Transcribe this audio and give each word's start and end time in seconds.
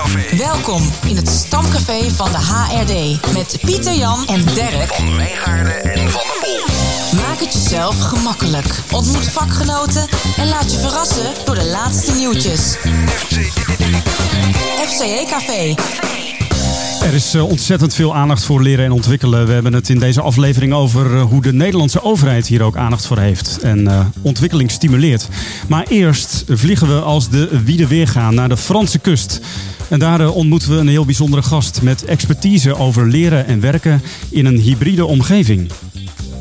Stamcafé. 0.00 0.36
Welkom 0.36 0.90
in 1.06 1.16
het 1.16 1.28
Stamcafé 1.28 2.10
van 2.10 2.32
de 2.32 2.38
HRD 2.38 3.32
met 3.32 3.58
Pieter 3.60 3.94
Jan 3.94 4.26
en 4.26 4.44
Dirk. 4.44 4.94
Van 4.94 5.16
Wijngaarden 5.16 5.82
en 5.82 6.10
Van 6.10 6.22
der 6.22 6.38
Pol. 6.40 7.18
Maak 7.20 7.40
het 7.40 7.52
jezelf 7.52 8.00
gemakkelijk. 8.00 8.82
Ontmoet 8.90 9.30
vakgenoten 9.30 10.08
en 10.36 10.48
laat 10.48 10.72
je 10.72 10.78
verrassen 10.78 11.34
door 11.44 11.54
de 11.54 11.66
laatste 11.66 12.12
nieuwtjes. 12.12 12.76
FCE 14.86 15.24
Café. 15.28 15.74
Er 17.02 17.14
is 17.14 17.34
eh, 17.34 17.48
ontzettend 17.48 17.94
veel 17.94 18.14
aandacht 18.14 18.44
voor 18.44 18.62
leren 18.62 18.84
en 18.84 18.92
ontwikkelen. 18.92 19.46
We 19.46 19.52
hebben 19.52 19.72
het 19.72 19.88
in 19.88 19.98
deze 19.98 20.20
aflevering 20.20 20.72
over 20.72 21.16
eh, 21.16 21.22
hoe 21.22 21.42
de 21.42 21.52
Nederlandse 21.52 22.02
overheid 22.02 22.46
hier 22.46 22.62
ook 22.62 22.76
aandacht 22.76 23.06
voor 23.06 23.18
heeft 23.18 23.58
en 23.62 23.88
eh, 23.88 24.06
ontwikkeling 24.22 24.70
stimuleert. 24.70 25.28
Maar 25.68 25.86
eerst 25.88 26.44
vliegen 26.48 26.88
we 26.88 27.00
als 27.00 27.28
de 27.28 27.60
wiede 27.64 27.86
weer 27.86 28.08
gaan 28.08 28.34
naar 28.34 28.48
de 28.48 28.56
Franse 28.56 28.98
kust. 28.98 29.40
En 29.88 29.98
daar 29.98 30.28
ontmoeten 30.28 30.70
we 30.70 30.76
een 30.76 30.88
heel 30.88 31.04
bijzondere 31.04 31.42
gast 31.42 31.82
met 31.82 32.04
expertise 32.04 32.76
over 32.76 33.08
leren 33.08 33.46
en 33.46 33.60
werken 33.60 34.02
in 34.28 34.46
een 34.46 34.58
hybride 34.58 35.04
omgeving. 35.04 35.70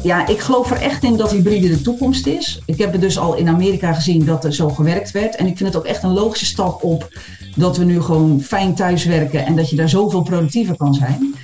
Ja, 0.03 0.27
ik 0.27 0.39
geloof 0.39 0.71
er 0.71 0.81
echt 0.81 1.03
in 1.03 1.17
dat 1.17 1.31
hybride 1.31 1.69
de 1.69 1.81
toekomst 1.81 2.25
is. 2.25 2.61
Ik 2.65 2.77
heb 2.77 2.91
het 2.91 3.01
dus 3.01 3.17
al 3.17 3.35
in 3.35 3.47
Amerika 3.47 3.93
gezien 3.93 4.25
dat 4.25 4.43
er 4.43 4.53
zo 4.53 4.69
gewerkt 4.69 5.11
werd. 5.11 5.35
En 5.35 5.47
ik 5.47 5.57
vind 5.57 5.69
het 5.69 5.77
ook 5.77 5.87
echt 5.87 6.03
een 6.03 6.13
logische 6.13 6.45
stap 6.45 6.83
op 6.83 7.19
dat 7.55 7.77
we 7.77 7.83
nu 7.83 8.01
gewoon 8.01 8.41
fijn 8.41 8.75
thuiswerken 8.75 9.45
en 9.45 9.55
dat 9.55 9.69
je 9.69 9.75
daar 9.75 9.89
zoveel 9.89 10.21
productiever 10.21 10.77
kan 10.77 10.93
zijn. 10.93 11.35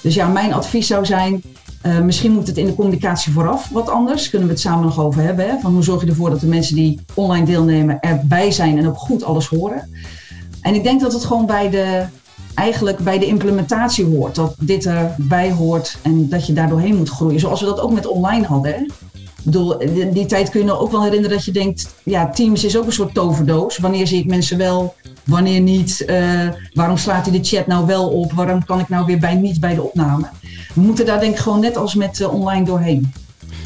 Dus 0.00 0.14
ja, 0.14 0.28
mijn 0.28 0.52
advies 0.52 0.86
zou 0.86 1.06
zijn, 1.06 1.42
eh, 1.80 2.00
misschien 2.00 2.32
moet 2.32 2.46
het 2.46 2.56
in 2.56 2.66
de 2.66 2.74
communicatie 2.74 3.32
vooraf 3.32 3.68
wat 3.68 3.88
anders. 3.88 4.30
Kunnen 4.30 4.48
we 4.48 4.54
het 4.54 4.62
samen 4.62 4.84
nog 4.84 5.00
over 5.00 5.22
hebben. 5.22 5.48
Hè? 5.48 5.58
Van 5.60 5.72
hoe 5.72 5.82
zorg 5.82 6.02
je 6.02 6.08
ervoor 6.08 6.30
dat 6.30 6.40
de 6.40 6.46
mensen 6.46 6.74
die 6.74 7.00
online 7.14 7.46
deelnemen 7.46 8.00
erbij 8.00 8.50
zijn 8.50 8.78
en 8.78 8.88
ook 8.88 8.98
goed 8.98 9.24
alles 9.24 9.46
horen. 9.46 9.88
En 10.60 10.74
ik 10.74 10.82
denk 10.82 11.00
dat 11.00 11.12
het 11.12 11.24
gewoon 11.24 11.46
bij 11.46 11.70
de, 11.70 12.04
eigenlijk 12.54 12.98
bij 12.98 13.18
de 13.18 13.26
implementatie 13.26 14.04
hoort. 14.04 14.34
Dat 14.34 14.54
dit 14.58 14.86
erbij 14.86 15.52
hoort 15.52 15.96
en 16.02 16.28
dat 16.28 16.46
je 16.46 16.52
daar 16.52 16.68
doorheen 16.68 16.96
moet 16.96 17.08
groeien. 17.08 17.40
Zoals 17.40 17.60
we 17.60 17.66
dat 17.66 17.80
ook 17.80 17.92
met 17.92 18.06
online 18.06 18.46
hadden. 18.46 18.72
Hè? 18.72 18.78
Ik 18.78 19.50
bedoel, 19.50 19.78
die, 20.12 20.26
tijd 20.26 20.50
kun 20.50 20.60
je 20.60 20.66
nou 20.66 20.78
ook 20.78 20.90
wel 20.90 21.02
herinneren 21.02 21.36
dat 21.36 21.44
je 21.44 21.52
denkt... 21.52 21.94
ja, 22.02 22.30
Teams 22.30 22.64
is 22.64 22.76
ook 22.76 22.86
een 22.86 22.92
soort 22.92 23.14
toverdoos. 23.14 23.78
Wanneer 23.78 24.06
zie 24.06 24.18
ik 24.18 24.26
mensen 24.26 24.58
wel, 24.58 24.94
wanneer 25.24 25.60
niet? 25.60 26.04
Eh, 26.04 26.48
waarom 26.72 26.96
slaat 26.96 27.26
hij 27.26 27.38
de 27.40 27.44
chat 27.44 27.66
nou 27.66 27.86
wel 27.86 28.08
op? 28.08 28.32
Waarom 28.32 28.64
kan 28.64 28.80
ik 28.80 28.88
nou 28.88 29.06
weer 29.06 29.18
bij 29.18 29.34
niet 29.34 29.60
bij 29.60 29.74
de 29.74 29.82
opname? 29.82 30.28
We 30.74 30.80
moeten 30.80 31.06
daar 31.06 31.20
denk 31.20 31.32
ik 31.32 31.40
gewoon 31.40 31.60
net 31.60 31.76
als 31.76 31.94
met 31.94 32.20
eh, 32.20 32.34
online 32.34 32.64
doorheen. 32.64 33.12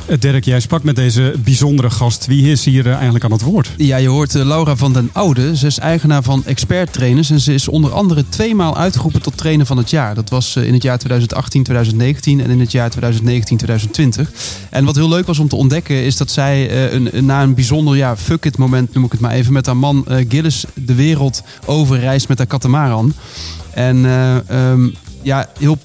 Eh, 0.07 0.19
Dirk, 0.19 0.45
jij 0.45 0.61
sprak 0.61 0.83
met 0.83 0.97
deze 0.97 1.35
bijzondere 1.45 1.91
gast. 1.91 2.27
Wie 2.27 2.51
is 2.51 2.65
hier 2.65 2.87
eh, 2.87 2.93
eigenlijk 2.95 3.25
aan 3.25 3.33
het 3.33 3.43
woord? 3.43 3.71
Ja, 3.77 3.97
je 3.97 4.09
hoort 4.09 4.35
eh, 4.35 4.45
Laura 4.45 4.77
van 4.77 4.93
den 4.93 5.11
Oude. 5.13 5.57
Ze 5.57 5.67
is 5.67 5.79
eigenaar 5.79 6.23
van 6.23 6.45
Expert 6.45 6.93
Trainers. 6.93 7.31
En 7.31 7.41
ze 7.41 7.55
is 7.55 7.69
onder 7.69 7.93
andere 7.93 8.25
tweemaal 8.29 8.77
uitgeroepen 8.77 9.23
tot 9.23 9.37
trainer 9.37 9.67
van 9.67 9.77
het 9.77 9.91
jaar. 9.91 10.15
Dat 10.15 10.31
was 10.31 10.57
in 10.57 10.73
het 10.73 10.83
jaar 10.83 10.99
2018, 10.99 11.63
2019 11.63 12.41
en 12.41 12.51
in 12.51 12.61
het 12.61 12.73
jaar 12.73 12.91
2019, 12.91 13.57
2020. 13.57 14.31
En 14.71 14.85
wat 14.85 14.95
heel 14.95 15.09
leuk 15.09 15.27
was 15.27 15.39
om 15.39 15.49
te 15.49 15.57
ontdekken 15.57 16.05
is 16.05 16.17
dat 16.17 16.31
zij 16.31 16.91
een, 16.93 17.27
na 17.27 17.43
een 17.43 17.55
bijzonder 17.55 17.97
ja, 17.97 18.17
fuck 18.17 18.45
it 18.45 18.59
moment, 18.59 18.95
noem 18.95 19.05
ik 19.05 19.13
het 19.13 19.21
maar 19.21 19.33
even, 19.33 19.53
met 19.53 19.67
haar 19.67 19.77
man 19.77 20.07
Gillis 20.29 20.65
de 20.75 20.95
wereld 20.95 21.43
overreist 21.65 22.29
met 22.29 22.39
haar 22.39 22.47
katamaran. 22.47 23.13
En 23.71 24.05
um, 24.57 24.95
ja, 25.23 25.49
heel 25.59 25.79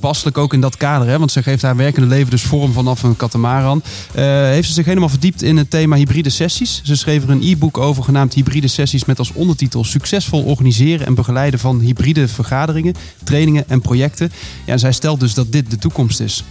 toepasselijk 0.00 0.38
ook 0.38 0.52
in 0.52 0.60
dat 0.60 0.76
kader. 0.76 1.08
Hè? 1.08 1.18
Want 1.18 1.32
ze 1.32 1.42
geeft 1.42 1.62
haar 1.62 1.76
werkende 1.76 2.08
leven 2.08 2.30
dus 2.30 2.42
vorm 2.42 2.72
vanaf 2.72 3.02
een 3.02 3.16
katamaran. 3.16 3.82
Uh, 4.16 4.22
heeft 4.24 4.68
ze 4.68 4.74
zich 4.74 4.84
helemaal 4.84 5.08
verdiept 5.08 5.42
in 5.42 5.56
het 5.56 5.70
thema 5.70 5.96
hybride 5.96 6.30
sessies. 6.30 6.80
Ze 6.84 6.96
schreef 6.96 7.22
er 7.22 7.30
een 7.30 7.42
e-book 7.42 7.78
over 7.78 8.04
genaamd 8.04 8.34
Hybride 8.34 8.68
sessies 8.68 9.04
met 9.04 9.18
als 9.18 9.32
ondertitel 9.32 9.84
Succesvol 9.84 10.42
organiseren 10.42 11.06
en 11.06 11.14
begeleiden 11.14 11.60
van 11.60 11.80
hybride 11.80 12.28
vergaderingen, 12.28 12.94
trainingen 13.24 13.64
en 13.68 13.80
projecten. 13.80 14.32
Ja, 14.66 14.72
en 14.72 14.78
zij 14.78 14.92
stelt 14.92 15.20
dus 15.20 15.34
dat 15.34 15.52
dit 15.52 15.70
de 15.70 15.78
toekomst 15.78 16.20
is. 16.20 16.44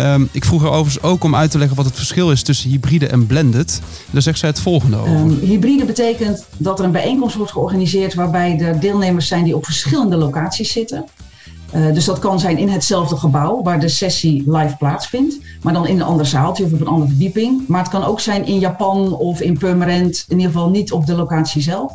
Um, 0.00 0.28
ik 0.32 0.44
vroeg 0.44 0.62
er 0.62 0.68
overigens 0.68 1.02
ook 1.02 1.24
om 1.24 1.34
uit 1.34 1.50
te 1.50 1.58
leggen 1.58 1.76
wat 1.76 1.84
het 1.84 1.94
verschil 1.94 2.30
is 2.30 2.42
tussen 2.42 2.70
hybride 2.70 3.06
en 3.06 3.26
blended. 3.26 3.80
Daar 4.10 4.22
zegt 4.22 4.38
zij 4.38 4.48
het 4.48 4.60
volgende 4.60 4.96
over. 4.96 5.16
Um, 5.16 5.38
hybride 5.40 5.84
betekent 5.84 6.44
dat 6.56 6.78
er 6.78 6.84
een 6.84 6.92
bijeenkomst 6.92 7.36
wordt 7.36 7.52
georganiseerd 7.52 8.14
waarbij 8.14 8.58
er 8.58 8.80
deelnemers 8.80 9.26
zijn 9.26 9.44
die 9.44 9.56
op 9.56 9.64
verschillende 9.64 10.16
locaties 10.16 10.72
zitten. 10.72 11.04
Uh, 11.74 11.94
dus 11.94 12.04
dat 12.04 12.18
kan 12.18 12.40
zijn 12.40 12.58
in 12.58 12.68
hetzelfde 12.68 13.16
gebouw 13.16 13.62
waar 13.62 13.80
de 13.80 13.88
sessie 13.88 14.42
live 14.46 14.76
plaatsvindt, 14.76 15.38
maar 15.62 15.72
dan 15.72 15.86
in 15.86 15.96
een 15.96 16.06
ander 16.06 16.26
zaaltje 16.26 16.64
of 16.64 16.72
op 16.72 16.80
een 16.80 16.86
andere 16.86 17.08
verdieping. 17.08 17.68
Maar 17.68 17.80
het 17.80 17.90
kan 17.90 18.04
ook 18.04 18.20
zijn 18.20 18.46
in 18.46 18.58
Japan 18.58 19.16
of 19.16 19.40
in 19.40 19.58
Purmerend, 19.58 20.24
in 20.28 20.36
ieder 20.36 20.52
geval 20.52 20.70
niet 20.70 20.92
op 20.92 21.06
de 21.06 21.14
locatie 21.14 21.62
zelf. 21.62 21.92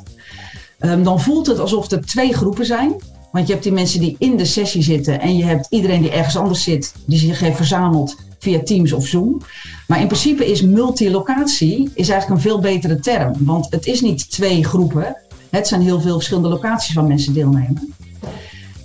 Um, 0.80 1.04
dan 1.04 1.20
voelt 1.20 1.48
het 1.48 1.60
alsof 1.60 1.92
er 1.92 2.06
twee 2.06 2.34
groepen 2.34 2.66
zijn. 2.66 2.96
Want 3.32 3.48
je 3.48 3.52
hebt 3.52 3.64
die 3.64 3.74
mensen 3.74 4.00
die 4.00 4.16
in 4.20 4.38
de 4.38 4.46
sessie 4.46 4.84
zitten 4.84 5.22
en 5.22 5.38
je 5.38 5.44
hebt 5.44 5.68
iedereen 5.70 6.02
die 6.02 6.12
ergens 6.12 6.38
anders 6.38 6.64
zit, 6.64 6.94
die 7.06 7.20
zich 7.20 7.40
heeft 7.40 7.56
verzameld 7.56 8.16
via 8.40 8.64
Teams 8.64 8.94
of 8.94 9.08
Zoom. 9.08 9.42
Maar 9.88 10.02
in 10.02 10.08
principe 10.08 10.52
is 10.52 10.62
multilocatie 10.62 11.92
is 11.94 12.10
eigenlijk 12.10 12.30
een 12.30 12.50
veel 12.50 12.60
betere 12.60 13.00
term. 13.00 13.34
Want 13.40 13.68
het 13.70 13.86
is 13.86 14.02
niet 14.02 14.32
twee 14.32 14.64
groepen. 14.64 15.16
Het 15.50 15.68
zijn 15.68 15.82
heel 15.82 16.02
veel 16.02 16.14
verschillende 16.14 16.50
locaties 16.50 16.96
waar 16.96 17.04
mensen 17.04 17.34
deelnemen. 17.34 17.93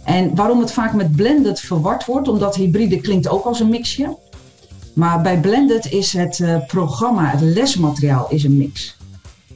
En 0.09 0.35
waarom 0.35 0.61
het 0.61 0.73
vaak 0.73 0.93
met 0.93 1.17
blended 1.17 1.61
verward 1.61 2.05
wordt, 2.05 2.29
omdat 2.29 2.55
hybride 2.55 3.01
klinkt 3.01 3.29
ook 3.29 3.45
als 3.45 3.61
een 3.61 3.69
mixje. 3.69 4.17
Maar 4.95 5.23
bij 5.23 5.41
blended 5.41 5.93
is 5.93 6.13
het 6.13 6.39
uh, 6.39 6.67
programma, 6.67 7.31
het 7.31 7.41
lesmateriaal 7.41 8.27
is 8.29 8.45
een 8.45 8.57
mix. 8.57 8.97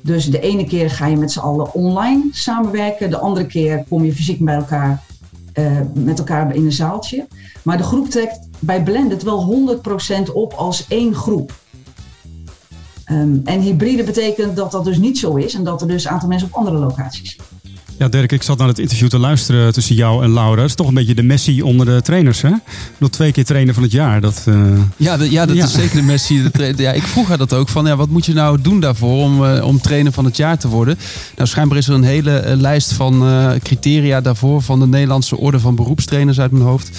Dus 0.00 0.30
de 0.30 0.40
ene 0.40 0.64
keer 0.64 0.90
ga 0.90 1.06
je 1.06 1.16
met 1.16 1.32
z'n 1.32 1.38
allen 1.38 1.74
online 1.74 2.28
samenwerken, 2.30 3.10
de 3.10 3.18
andere 3.18 3.46
keer 3.46 3.84
kom 3.88 4.04
je 4.04 4.14
fysiek 4.14 4.44
bij 4.44 4.54
elkaar, 4.54 5.02
uh, 5.54 5.80
met 5.94 6.18
elkaar 6.18 6.54
in 6.54 6.64
een 6.64 6.72
zaaltje. 6.72 7.26
Maar 7.62 7.76
de 7.76 7.82
groep 7.82 8.08
trekt 8.08 8.38
bij 8.58 8.82
blended 8.82 9.22
wel 9.22 9.78
100% 10.28 10.32
op 10.32 10.52
als 10.52 10.86
één 10.88 11.14
groep. 11.14 11.52
Um, 13.10 13.40
en 13.44 13.60
hybride 13.60 14.04
betekent 14.04 14.56
dat 14.56 14.70
dat 14.70 14.84
dus 14.84 14.98
niet 14.98 15.18
zo 15.18 15.34
is 15.34 15.54
en 15.54 15.64
dat 15.64 15.80
er 15.80 15.88
dus 15.88 16.04
een 16.04 16.10
aantal 16.10 16.28
mensen 16.28 16.48
op 16.48 16.54
andere 16.54 16.76
locaties 16.76 17.36
zijn. 17.36 17.51
Ja, 18.02 18.08
Dirk, 18.08 18.32
ik 18.32 18.42
zat 18.42 18.58
naar 18.58 18.68
het 18.68 18.78
interview 18.78 19.08
te 19.08 19.18
luisteren 19.18 19.72
tussen 19.72 19.94
jou 19.94 20.24
en 20.24 20.32
Laura. 20.32 20.56
Dat 20.56 20.68
is 20.68 20.74
toch 20.74 20.88
een 20.88 20.94
beetje 20.94 21.14
de 21.14 21.22
Messi 21.22 21.62
onder 21.62 21.86
de 21.86 22.02
trainers, 22.02 22.42
hè? 22.42 22.50
Nog 22.98 23.10
twee 23.10 23.32
keer 23.32 23.44
trainer 23.44 23.74
van 23.74 23.82
het 23.82 23.92
jaar. 23.92 24.20
Dat, 24.20 24.44
uh... 24.48 24.54
Ja, 24.96 25.16
de, 25.16 25.30
ja, 25.30 25.46
dat 25.46 25.56
ja. 25.56 25.64
is 25.64 25.72
zeker 25.72 25.96
de 25.96 26.02
Messi. 26.02 26.50
De 26.52 26.74
ja, 26.76 26.92
ik 26.92 27.02
vroeg 27.02 27.28
haar 27.28 27.38
dat 27.38 27.52
ook. 27.52 27.68
Van, 27.68 27.86
ja, 27.86 27.96
wat 27.96 28.08
moet 28.08 28.26
je 28.26 28.32
nou 28.32 28.60
doen 28.60 28.80
daarvoor 28.80 29.22
om, 29.22 29.44
uh, 29.44 29.64
om 29.64 29.80
trainer 29.80 30.12
van 30.12 30.24
het 30.24 30.36
jaar 30.36 30.58
te 30.58 30.68
worden? 30.68 30.98
Nou, 31.36 31.48
schijnbaar 31.48 31.78
is 31.78 31.88
er 31.88 31.94
een 31.94 32.02
hele 32.02 32.44
uh, 32.46 32.60
lijst 32.60 32.92
van 32.92 33.24
criteria 33.62 34.20
daarvoor... 34.20 34.62
van 34.62 34.80
de 34.80 34.86
Nederlandse 34.86 35.36
orde 35.36 35.60
van 35.60 35.74
beroepstrainers 35.74 36.40
uit 36.40 36.50
mijn 36.50 36.64
hoofd. 36.64 36.90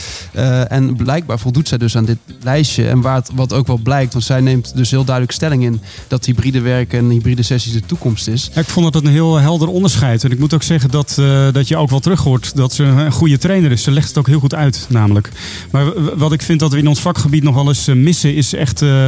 en 0.67 0.95
blijkbaar 0.95 1.39
voldoet 1.39 1.67
zij 1.67 1.77
dus 1.77 1.97
aan 1.97 2.05
dit 2.05 2.17
lijstje. 2.43 2.87
En 2.87 3.01
waar 3.01 3.15
het, 3.15 3.29
wat 3.35 3.53
ook 3.53 3.67
wel 3.67 3.79
blijkt, 3.83 4.13
want 4.13 4.25
zij 4.25 4.41
neemt 4.41 4.75
dus 4.75 4.91
heel 4.91 5.03
duidelijk 5.03 5.35
stelling 5.35 5.63
in... 5.63 5.81
dat 6.07 6.25
hybride 6.25 6.61
werken 6.61 6.99
en 6.99 7.09
hybride 7.09 7.43
sessies 7.43 7.73
de 7.73 7.85
toekomst 7.85 8.27
is. 8.27 8.49
Ja, 8.53 8.61
ik 8.61 8.67
vond 8.67 8.85
dat 8.85 8.93
het 8.93 9.03
een 9.05 9.11
heel 9.11 9.39
helder 9.39 9.67
onderscheid. 9.67 10.23
En 10.23 10.31
ik 10.31 10.39
moet 10.39 10.53
ook 10.53 10.63
zeggen 10.63 10.91
dat, 10.93 11.17
uh, 11.19 11.47
dat 11.51 11.67
je 11.67 11.77
ook 11.77 11.89
wel 11.89 11.99
terug 11.99 12.21
hoort 12.21 12.55
dat 12.55 12.73
ze 12.73 12.83
een 12.83 13.11
goede 13.11 13.37
trainer 13.37 13.71
is. 13.71 13.83
Ze 13.83 13.91
legt 13.91 14.07
het 14.07 14.17
ook 14.17 14.27
heel 14.27 14.39
goed 14.39 14.53
uit, 14.53 14.85
namelijk. 14.89 15.29
Maar 15.71 16.17
wat 16.17 16.31
ik 16.31 16.41
vind 16.41 16.59
dat 16.59 16.71
we 16.71 16.77
in 16.77 16.87
ons 16.87 16.99
vakgebied 16.99 17.43
nog 17.43 17.55
wel 17.55 17.67
eens 17.67 17.85
missen, 17.85 18.35
is 18.35 18.53
echt 18.53 18.81
uh, 18.81 19.05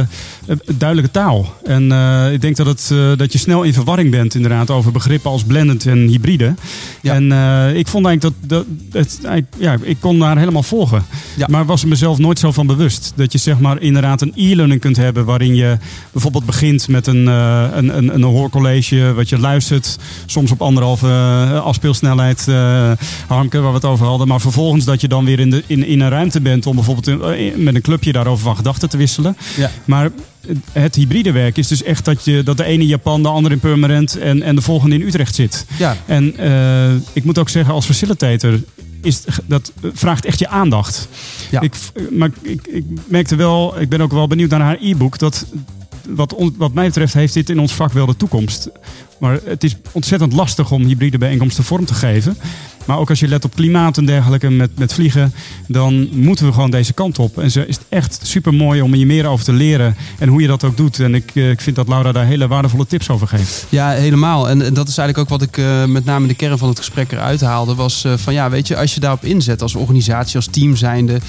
duidelijke 0.76 1.10
taal. 1.10 1.54
En 1.64 1.82
uh, 1.82 2.32
ik 2.32 2.40
denk 2.40 2.56
dat, 2.56 2.66
het, 2.66 3.18
dat 3.18 3.32
je 3.32 3.38
snel 3.38 3.62
in 3.62 3.72
verwarring 3.72 4.10
bent, 4.10 4.34
inderdaad, 4.34 4.70
over 4.70 4.92
begrippen 4.92 5.30
als 5.30 5.44
blended 5.44 5.86
en 5.86 5.98
hybride. 5.98 6.54
Ja. 7.02 7.14
En 7.14 7.24
ik 7.76 7.86
vond 7.86 8.06
eigenlijk 8.06 8.36
dat, 8.48 8.64
dat 8.88 9.18
het, 9.22 9.46
ja, 9.58 9.76
ik 9.82 9.96
kon 10.00 10.18
daar 10.18 10.38
helemaal 10.38 10.62
volgen. 10.62 11.04
Ja. 11.36 11.46
Maar 11.50 11.66
was 11.66 11.82
er 11.82 11.88
mezelf 11.88 12.18
nooit 12.18 12.38
zo 12.38 12.52
van 12.52 12.66
bewust. 12.66 13.12
Dat 13.16 13.32
je 13.32 13.38
zeg 13.38 13.58
maar 13.58 13.80
inderdaad 13.80 14.22
een 14.22 14.32
e-learning 14.34 14.80
kunt 14.80 14.96
hebben 14.96 15.24
waarin 15.24 15.54
je 15.54 15.78
bijvoorbeeld 16.12 16.46
begint 16.46 16.88
met 16.88 17.06
een, 17.06 17.26
een, 17.26 17.96
een, 17.96 18.14
een 18.14 18.22
hoorcollege, 18.22 19.12
wat 19.14 19.28
je 19.28 19.38
luistert, 19.38 19.98
soms 20.26 20.50
op 20.50 20.62
anderhalve 20.62 21.06
afspeelsnelheid, 21.66 22.46
uh, 22.48 22.92
Harmke, 23.26 23.60
waar 23.60 23.70
we 23.70 23.76
het 23.76 23.84
over 23.84 24.06
hadden. 24.06 24.28
Maar 24.28 24.40
vervolgens 24.40 24.84
dat 24.84 25.00
je 25.00 25.08
dan 25.08 25.24
weer 25.24 25.38
in, 25.38 25.50
de, 25.50 25.62
in, 25.66 25.86
in 25.86 26.00
een 26.00 26.08
ruimte 26.08 26.40
bent 26.40 26.66
om 26.66 26.74
bijvoorbeeld 26.74 27.36
in, 27.36 27.62
met 27.62 27.74
een 27.74 27.80
clubje 27.80 28.12
daarover 28.12 28.44
van 28.44 28.56
gedachten 28.56 28.88
te 28.88 28.96
wisselen. 28.96 29.36
Ja. 29.56 29.70
Maar 29.84 30.10
het 30.72 30.94
hybride 30.94 31.32
werk 31.32 31.56
is 31.56 31.68
dus 31.68 31.82
echt 31.82 32.04
dat, 32.04 32.24
je, 32.24 32.42
dat 32.42 32.56
de 32.56 32.64
ene 32.64 32.82
in 32.82 32.88
Japan, 32.88 33.22
de 33.22 33.28
andere 33.28 33.54
in 33.54 33.60
Purmerend 33.60 34.18
en, 34.18 34.42
en 34.42 34.54
de 34.54 34.62
volgende 34.62 34.94
in 34.94 35.02
Utrecht 35.02 35.34
zit. 35.34 35.66
Ja. 35.78 35.96
En 36.06 36.34
uh, 36.40 36.92
ik 37.12 37.24
moet 37.24 37.38
ook 37.38 37.48
zeggen, 37.48 37.74
als 37.74 37.86
facilitator 37.86 38.60
is, 39.02 39.24
dat 39.46 39.72
vraagt 39.92 40.24
echt 40.24 40.38
je 40.38 40.48
aandacht. 40.48 41.08
Ja. 41.50 41.60
Ik, 41.60 41.74
maar 42.10 42.30
ik, 42.42 42.66
ik 42.66 42.84
merkte 43.06 43.36
wel, 43.36 43.80
ik 43.80 43.88
ben 43.88 44.00
ook 44.00 44.12
wel 44.12 44.26
benieuwd 44.26 44.50
naar 44.50 44.60
haar 44.60 44.78
e-book, 44.80 45.18
dat 45.18 45.46
wat, 46.08 46.34
wat 46.56 46.72
mij 46.72 46.86
betreft 46.86 47.14
heeft 47.14 47.34
dit 47.34 47.50
in 47.50 47.58
ons 47.58 47.74
vak 47.74 47.92
wel 47.92 48.06
de 48.06 48.16
toekomst. 48.16 48.68
Maar 49.18 49.38
het 49.44 49.64
is 49.64 49.76
ontzettend 49.92 50.32
lastig 50.32 50.72
om 50.72 50.84
hybride 50.84 51.18
bijeenkomsten 51.18 51.64
vorm 51.64 51.84
te 51.84 51.94
geven. 51.94 52.36
Maar 52.86 52.98
ook 52.98 53.10
als 53.10 53.20
je 53.20 53.28
let 53.28 53.44
op 53.44 53.54
klimaat 53.54 53.98
en 53.98 54.06
dergelijke 54.06 54.50
met, 54.50 54.78
met 54.78 54.92
vliegen, 54.92 55.32
dan 55.68 56.08
moeten 56.12 56.46
we 56.46 56.52
gewoon 56.52 56.70
deze 56.70 56.92
kant 56.92 57.18
op. 57.18 57.38
En 57.38 57.50
ze 57.50 57.66
is 57.66 57.78
echt 57.88 58.20
super 58.22 58.54
mooi 58.54 58.80
om 58.80 58.92
hier 58.92 59.06
meer 59.06 59.26
over 59.26 59.44
te 59.44 59.52
leren 59.52 59.96
en 60.18 60.28
hoe 60.28 60.40
je 60.40 60.46
dat 60.46 60.64
ook 60.64 60.76
doet. 60.76 61.00
En 61.00 61.14
ik, 61.14 61.30
eh, 61.34 61.50
ik 61.50 61.60
vind 61.60 61.76
dat 61.76 61.88
Laura 61.88 62.12
daar 62.12 62.26
hele 62.26 62.46
waardevolle 62.46 62.86
tips 62.86 63.10
over 63.10 63.28
geeft. 63.28 63.66
Ja, 63.68 63.90
helemaal. 63.90 64.48
En, 64.48 64.62
en 64.62 64.74
dat 64.74 64.88
is 64.88 64.98
eigenlijk 64.98 65.18
ook 65.18 65.38
wat 65.38 65.48
ik 65.48 65.58
eh, 65.58 65.84
met 65.84 66.04
name 66.04 66.26
de 66.26 66.34
kern 66.34 66.58
van 66.58 66.68
het 66.68 66.78
gesprek 66.78 67.12
eruit 67.12 67.40
haalde. 67.40 67.74
Was 67.74 68.04
eh, 68.04 68.12
van 68.16 68.32
ja, 68.32 68.50
weet 68.50 68.68
je, 68.68 68.76
als 68.76 68.94
je 68.94 69.00
daarop 69.00 69.24
inzet 69.24 69.62
als 69.62 69.74
organisatie, 69.74 70.36
als 70.36 70.46
team 70.46 70.76
zijnde, 70.76 71.20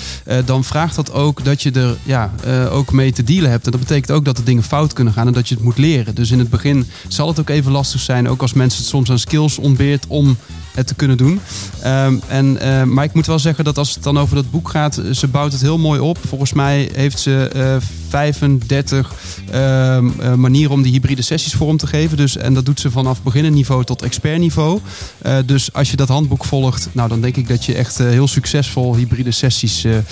dan 0.46 0.64
vraagt 0.64 0.96
dat 0.96 1.12
ook 1.14 1.46
dat 1.46 1.62
je 1.62 1.72
er 1.72 1.98
ja, 2.04 2.32
ook 2.72 2.92
mee 2.92 3.12
te 3.12 3.24
dealen 3.24 3.50
hebt. 3.50 3.66
En 3.66 3.72
dat 3.72 3.80
betekent 3.80 4.12
ook 4.12 4.26
dat 4.26 4.38
er 4.38 4.44
dingen 4.44 4.64
fout 4.64 4.94
kunnen 4.94 5.14
gaan 5.14 5.28
en 5.28 5.34
dat 5.34 5.50
je 5.50 5.56
het 5.56 5.64
moet 5.64 5.78
leren. 5.78 6.16
Dus 6.16 6.32
in 6.32 6.40
het 6.40 6.50
begin 6.50 6.88
zal 7.08 7.28
het 7.28 7.40
ook 7.40 7.50
even 7.50 7.72
lastig 7.72 8.02
zijn, 8.02 8.30
ook 8.30 8.42
als 8.42 8.54
mensen 8.54 8.80
het 8.80 8.90
soms 8.90 9.10
aan 9.10 9.20
skills 9.20 9.58
ontbeert 9.58 10.06
om 10.08 10.38
te 10.86 10.96
kunnen 10.96 11.18
doen. 11.18 11.40
Ehm, 11.82 12.18
en, 12.28 12.58
eh, 12.58 12.84
maar 12.84 13.04
ik 13.04 13.14
moet 13.14 13.26
wel 13.26 13.40
zeggen 13.40 13.64
dat 13.64 13.78
als 13.78 13.94
het 13.94 14.04
dan 14.04 14.20
over 14.20 14.36
dat 14.36 14.52
boek 14.52 14.70
gaat, 14.70 14.98
eh, 14.98 15.12
ze 15.12 15.28
bouwt 15.28 15.52
het 15.52 15.62
heel 15.62 15.78
mooi 15.78 16.00
op. 16.00 16.18
Volgens 16.28 16.54
mij 16.54 16.90
heeft 16.94 17.20
ze 17.20 17.50
eh 17.54 17.76
35 18.10 19.14
ehm, 19.52 20.10
eh, 20.20 20.34
manieren 20.34 20.72
om 20.72 20.82
die 20.82 20.92
hybride 20.92 21.22
sessies 21.22 21.54
vorm 21.54 21.78
te 21.78 21.88
geven. 21.88 22.18
Dus, 22.18 22.38
en 22.38 22.54
dat 22.54 22.66
doet 22.66 22.80
ze 22.80 22.92
vanaf 22.92 23.24
beginnerniveau 23.24 23.84
tot 23.84 24.02
expertniveau. 24.02 24.80
Eh, 25.22 25.38
dus 25.46 25.74
als 25.74 25.92
je 25.92 25.98
dat 25.98 26.08
handboek 26.08 26.46
volgt, 26.46 26.90
nou, 26.92 27.10
dan 27.10 27.22
denk 27.22 27.38
ik 27.38 27.48
dat 27.48 27.66
je 27.66 27.74
echt 27.74 28.00
eh, 28.00 28.08
heel 28.08 28.28
succesvol 28.28 28.96
hybride 28.96 29.32
sessies 29.32 29.84
eh, 29.84 29.98
eh, 29.98 30.04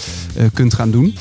kunt 0.53 0.73
gaan 0.73 0.91
doen. 0.91 1.15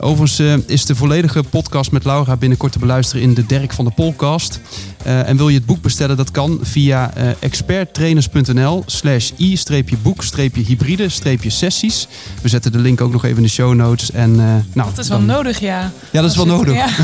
Overigens 0.00 0.38
eh, 0.38 0.54
is 0.66 0.84
de 0.86 0.94
volledige 0.94 1.42
podcast 1.42 1.90
met 1.90 2.04
Laura 2.04 2.36
binnenkort 2.36 2.72
te 2.72 2.78
beluisteren 2.78 3.22
in 3.22 3.34
de 3.34 3.46
Dirk 3.46 3.72
van 3.72 3.84
de 3.84 3.90
Polcast. 3.90 4.60
Eh, 5.04 5.28
en 5.28 5.36
wil 5.36 5.48
je 5.48 5.56
het 5.56 5.66
boek 5.66 5.82
bestellen, 5.82 6.16
dat 6.16 6.30
kan 6.30 6.58
via 6.62 7.10
eh, 7.14 7.28
experttrainers.nl 7.38 8.82
slash 8.86 9.30
i-boek-hybride-sessies. 9.38 12.08
We 12.42 12.48
zetten 12.48 12.72
de 12.72 12.78
link 12.78 13.00
ook 13.00 13.12
nog 13.12 13.24
even 13.24 13.36
in 13.36 13.42
de 13.42 13.48
show 13.48 13.74
notes. 13.74 14.10
En, 14.10 14.36
nou, 14.36 14.62
Dat 14.74 14.98
is 14.98 15.08
wel 15.08 15.18
dan- 15.18 15.26
nodig, 15.26 15.60
ja. 15.60 15.92
Ja, 16.12 16.20
dat 16.20 16.30
is 16.30 16.36
wel 16.36 16.46
nodig. 16.46 16.74
Ja. 16.74 16.88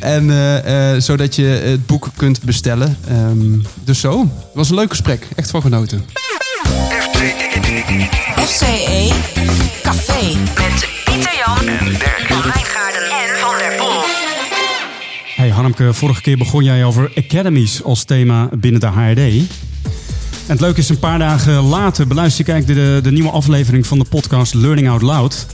En 0.00 1.02
zodat 1.02 1.34
je 1.34 1.42
het 1.42 1.86
boek 1.86 2.08
kunt 2.16 2.42
bestellen. 2.42 2.96
Ehm, 3.08 3.58
dus 3.84 4.00
zo. 4.00 4.20
Het 4.20 4.28
was 4.54 4.68
een 4.68 4.74
leuk 4.74 4.90
gesprek. 4.90 5.28
Echt 5.36 5.50
van 5.50 5.62
genoten. 5.62 6.04
Vorige 15.78 16.20
keer 16.20 16.38
begon 16.38 16.64
jij 16.64 16.84
over 16.84 17.12
academies 17.14 17.82
als 17.82 18.04
thema 18.04 18.48
binnen 18.58 18.80
de 18.80 18.86
HRD. 18.86 19.18
En 19.18 20.56
het 20.56 20.60
leuke 20.60 20.80
is, 20.80 20.88
een 20.88 20.98
paar 20.98 21.18
dagen 21.18 21.54
later 21.54 22.06
beluister 22.06 22.44
kijkt 22.44 22.66
de, 22.66 23.00
de 23.02 23.12
nieuwe 23.12 23.30
aflevering 23.30 23.86
van 23.86 23.98
de 23.98 24.04
podcast 24.04 24.54
Learning 24.54 24.88
Out 24.88 25.02
Loud. 25.02 25.46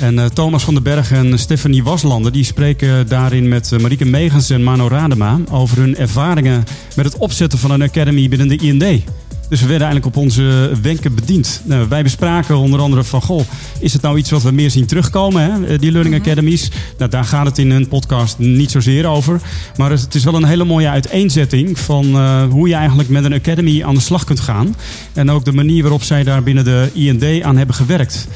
En 0.00 0.18
eh, 0.18 0.24
Thomas 0.24 0.64
van 0.64 0.74
den 0.74 0.82
Berg 0.82 1.12
en 1.12 1.38
Stephanie 1.38 1.84
Waslander 1.84 2.32
die 2.32 2.44
spreken 2.44 3.08
daarin 3.08 3.48
met 3.48 3.72
eh, 3.72 3.78
Marieke 3.78 4.04
Megens 4.04 4.50
en 4.50 4.62
Mano 4.62 4.88
Radema 4.88 5.40
over 5.50 5.78
hun 5.78 5.96
ervaringen 5.96 6.64
met 6.96 7.04
het 7.04 7.16
opzetten 7.16 7.58
van 7.58 7.70
een 7.70 7.82
academy 7.82 8.28
binnen 8.28 8.48
de 8.48 8.56
IND. 8.56 9.02
Dus 9.48 9.60
we 9.60 9.66
werden 9.66 9.86
eigenlijk 9.86 10.16
op 10.16 10.22
onze 10.22 10.72
wenken 10.82 11.14
bediend. 11.14 11.62
Nou, 11.64 11.88
wij 11.88 12.02
bespraken 12.02 12.56
onder 12.56 12.80
andere 12.80 13.04
van, 13.04 13.22
goh, 13.22 13.40
is 13.80 13.92
het 13.92 14.02
nou 14.02 14.18
iets 14.18 14.30
wat 14.30 14.42
we 14.42 14.50
meer 14.50 14.70
zien 14.70 14.86
terugkomen, 14.86 15.42
hè? 15.42 15.66
eh, 15.66 15.78
die 15.78 15.92
Learning 15.92 16.14
Academies? 16.14 16.70
Nou, 16.98 17.10
daar 17.10 17.24
gaat 17.24 17.46
het 17.46 17.58
in 17.58 17.70
een 17.70 17.88
podcast 17.88 18.38
niet 18.38 18.70
zozeer 18.70 19.06
over. 19.06 19.40
Maar 19.76 19.90
het 19.90 20.14
is 20.14 20.24
wel 20.24 20.34
een 20.34 20.44
hele 20.44 20.64
mooie 20.64 20.88
uiteenzetting 20.88 21.78
van 21.78 22.14
eh, 22.14 22.42
hoe 22.50 22.68
je 22.68 22.74
eigenlijk 22.74 23.08
met 23.08 23.24
een 23.24 23.32
academy 23.32 23.82
aan 23.82 23.94
de 23.94 24.00
slag 24.00 24.24
kunt 24.24 24.40
gaan. 24.40 24.76
En 25.12 25.30
ook 25.30 25.44
de 25.44 25.52
manier 25.52 25.82
waarop 25.82 26.02
zij 26.02 26.24
daar 26.24 26.42
binnen 26.42 26.64
de 26.64 26.90
IND 26.92 27.42
aan 27.42 27.56
hebben 27.56 27.74
gewerkt. 27.74 28.28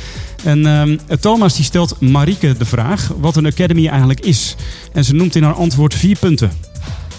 En 0.44 0.66
ehm, 0.66 0.96
Thomas 1.20 1.54
die 1.54 1.64
stelt 1.64 2.00
Marieke 2.00 2.54
de 2.58 2.64
vraag 2.64 3.10
wat 3.20 3.36
een 3.36 3.46
academy 3.46 3.86
eigenlijk 3.86 4.20
is. 4.20 4.54
En 4.92 5.04
ze 5.04 5.14
noemt 5.14 5.36
in 5.36 5.42
haar 5.42 5.54
antwoord 5.54 5.94
vier 5.94 6.18
punten. 6.18 6.50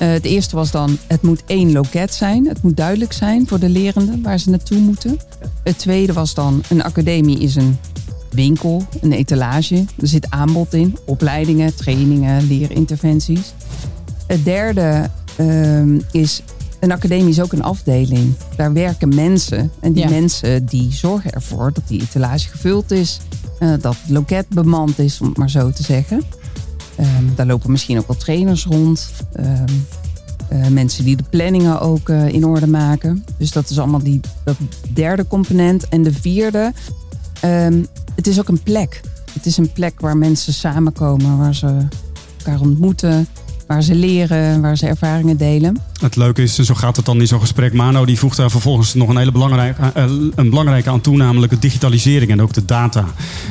Eh, 0.01 0.09
het 0.11 0.25
eerste 0.25 0.55
was 0.55 0.71
dan, 0.71 0.97
het 1.07 1.21
moet 1.21 1.43
één 1.45 1.71
loket 1.71 2.13
zijn. 2.13 2.47
Het 2.47 2.61
moet 2.61 2.77
duidelijk 2.77 3.13
zijn 3.13 3.47
voor 3.47 3.59
de 3.59 3.69
lerenden 3.69 4.21
waar 4.21 4.39
ze 4.39 4.49
naartoe 4.49 4.77
moeten. 4.79 5.19
Het 5.63 5.77
tweede 5.77 6.13
was 6.13 6.33
dan, 6.33 6.63
een 6.69 6.83
academie 6.83 7.39
is 7.39 7.55
een 7.55 7.77
winkel, 8.31 8.83
een 9.01 9.11
etalage. 9.11 9.75
Er 9.75 10.07
zit 10.07 10.29
aanbod 10.29 10.73
in, 10.73 10.97
opleidingen, 11.05 11.75
trainingen, 11.75 12.47
leerinterventies. 12.47 13.53
Het 14.27 14.45
derde 14.45 15.09
ehm, 15.37 15.99
is, 16.11 16.41
een 16.79 16.91
academie 16.91 17.29
is 17.29 17.41
ook 17.41 17.53
een 17.53 17.63
afdeling. 17.63 18.33
Daar 18.55 18.73
werken 18.73 19.15
mensen. 19.15 19.71
En 19.79 19.93
die 19.93 20.03
Ja. 20.03 20.09
mensen 20.09 20.65
die 20.65 20.91
zorgen 20.93 21.31
ervoor 21.31 21.71
dat 21.73 21.83
die 21.87 22.01
etalage 22.01 22.49
gevuld 22.49 22.91
is. 22.91 23.19
eh, 23.59 23.69
dat 23.81 23.95
het 24.01 24.09
loket 24.09 24.47
bemand 24.49 24.99
is, 24.99 25.21
om 25.21 25.27
het 25.27 25.37
maar 25.37 25.49
zo 25.49 25.71
te 25.71 25.83
zeggen. 25.83 26.21
Ehm, 26.95 27.23
daar 27.35 27.45
lopen 27.45 27.71
misschien 27.71 27.97
ook 27.97 28.07
wel 28.07 28.17
trainers 28.17 28.65
rond. 28.65 29.11
Ehm, 29.33 29.65
eh, 30.47 30.67
mensen 30.67 31.03
die 31.03 31.15
de 31.15 31.23
planningen 31.29 31.81
ook 31.81 32.09
eh, 32.09 32.27
in 32.27 32.45
orde 32.45 32.67
maken. 32.67 33.25
Dus 33.37 33.51
dat 33.51 33.69
is 33.69 33.79
allemaal 33.79 34.03
die, 34.03 34.19
dat 34.43 34.55
derde 34.93 35.27
component. 35.27 35.89
En 35.89 36.03
de 36.03 36.13
vierde, 36.13 36.73
ehm, 37.39 37.83
het 38.15 38.27
is 38.27 38.39
ook 38.39 38.47
een 38.47 38.63
plek. 38.63 39.01
Het 39.33 39.45
is 39.45 39.57
een 39.57 39.71
plek 39.71 39.99
waar 39.99 40.17
mensen 40.17 40.53
samenkomen, 40.53 41.37
waar 41.37 41.55
ze 41.55 41.87
elkaar 42.37 42.61
ontmoeten, 42.61 43.27
waar 43.71 43.83
ze 43.83 43.95
leren, 43.95 44.61
waar 44.61 44.77
ze 44.77 44.87
ervaringen 44.87 45.37
delen. 45.37 45.77
Het 45.99 46.15
leuke 46.15 46.41
is, 46.41 46.57
en 46.57 46.65
zo 46.65 46.73
gaat 46.73 46.95
het 46.95 47.05
dan 47.05 47.19
in 47.19 47.27
zo'n 47.27 47.39
gesprek. 47.39 47.73
Mano 47.73 48.05
die 48.05 48.19
voegt 48.19 48.37
daar 48.37 48.51
vervolgens 48.51 48.93
nog 48.93 49.09
een 49.09 49.17
hele 49.17 49.31
belangrijke, 49.31 49.91
eh, 49.93 50.03
een 50.35 50.49
belangrijke 50.49 50.89
aan 50.89 51.01
toe, 51.01 51.17
namelijk 51.17 51.51
de 51.51 51.59
digitalisering 51.59 52.31
en 52.31 52.41
ook 52.41 52.53
de 52.53 52.65
data. 52.65 53.05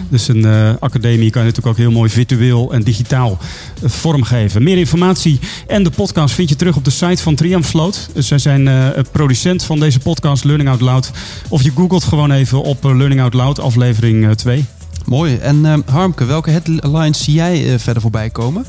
Dus 0.09 0.29
een 0.29 0.45
eh, 0.45 0.71
academie 0.81 1.31
kan 1.31 1.43
je 1.43 1.49
natuurlijk 1.49 1.67
ook 1.67 1.77
heel 1.77 1.91
mooi 1.91 2.11
virtueel 2.11 2.73
en 2.73 2.83
digitaal 2.83 3.39
eh, 3.83 3.91
vormgeven. 3.91 4.63
Meer 4.63 4.79
informatie 4.79 5.39
en 5.67 5.83
de 5.83 5.91
podcast 5.91 6.35
vind 6.35 6.49
je 6.49 6.57
terug 6.57 6.77
op 6.77 6.85
de 6.85 6.91
site 6.91 7.23
van 7.23 7.35
Triumphloot. 7.35 8.09
Dus 8.13 8.27
zij 8.27 8.39
zijn 8.39 8.69
eh, 8.69 8.89
producent 9.13 9.63
van 9.63 9.81
deze 9.81 9.99
podcast 9.99 10.45
Learning 10.45 10.69
Out 10.69 10.81
Loud. 10.81 11.11
Of 11.49 11.63
je 11.63 11.71
googelt 11.71 12.05
gewoon 12.05 12.31
even 12.31 12.63
op 12.63 12.85
eh, 12.85 12.97
Learning 12.97 13.21
Out 13.21 13.35
Loud 13.35 13.61
aflevering 13.61 14.25
eh, 14.27 14.31
2. 14.31 14.65
Mooi. 15.07 15.37
En 15.37 15.85
Harmke, 15.87 16.25
welke 16.25 16.51
headlines 16.51 17.25
zie 17.25 17.35
jij 17.35 17.73
eh, 17.73 17.79
verder 17.79 18.03
voorbij 18.03 18.31
komen? 18.31 18.65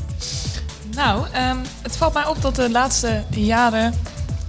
Nou, 0.94 1.26
ehm, 1.32 1.56
het 1.82 1.96
valt 1.96 2.14
mij 2.14 2.26
op 2.26 2.42
dat 2.42 2.56
de 2.56 2.70
laatste 2.70 3.22
jaren, 3.30 3.94